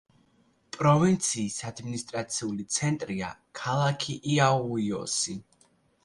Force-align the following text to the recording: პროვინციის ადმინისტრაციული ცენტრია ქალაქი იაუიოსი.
პროვინციის 0.75 1.57
ადმინისტრაციული 1.71 2.65
ცენტრია 2.75 3.29
ქალაქი 3.59 4.15
იაუიოსი. 4.37 5.37